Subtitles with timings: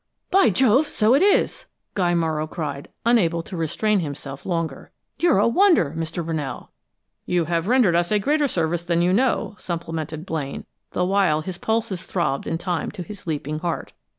[0.31, 4.89] "By Jove, so it is!" Guy Morrow cried, unable to restrain himself longer.
[5.19, 6.25] "You're a wonder, Mr.
[6.25, 6.71] Brunell!"
[7.27, 11.59] "You have rendered us a greater service than you know," supplemented Blaine, the while his
[11.59, 13.93] pulses throbbed in time to his leaping heart.